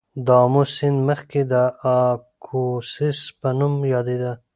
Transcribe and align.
د 0.25 0.27
آمو 0.43 0.63
سیند 0.75 0.99
مخکې 1.09 1.41
د 1.51 1.53
آکوسس 1.97 3.19
په 3.39 3.49
نوم 3.59 3.73
یادیده. 3.93 4.33